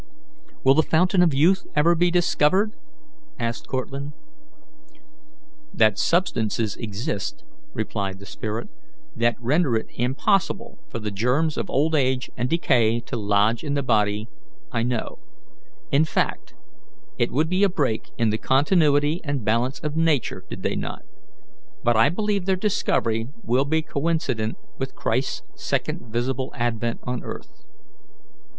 [0.63, 2.71] "Will the Fountain of Youth ever be discovered?"
[3.37, 4.15] asked Cortlandt.
[5.71, 7.43] "That substances exist,"
[7.75, 8.67] replied the spirit,
[9.15, 13.75] "that render it impossible for the germs of old age and decay to lodge in
[13.75, 14.27] the body,
[14.71, 15.19] I know;
[15.91, 16.55] in fact,
[17.19, 21.03] it would be a break in the continuity and balance of Nature did they not;
[21.83, 27.65] but I believe their discovery will be coincident with Christ's second visible advent on earth.